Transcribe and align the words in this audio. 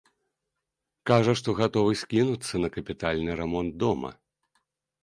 Кажа, 1.09 1.35
што 1.41 1.49
гатовы 1.59 1.91
скінуцца 2.01 2.53
на 2.65 2.73
капітальны 2.79 3.31
рамонт 3.43 3.71
дома. 3.87 4.11